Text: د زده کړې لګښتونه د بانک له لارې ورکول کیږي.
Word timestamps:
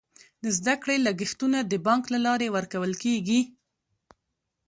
د 0.43 0.45
زده 0.57 0.75
کړې 0.81 0.97
لګښتونه 1.05 1.59
د 1.63 1.73
بانک 1.87 2.03
له 2.13 2.19
لارې 2.25 2.47
ورکول 2.55 2.93
کیږي. 3.03 3.41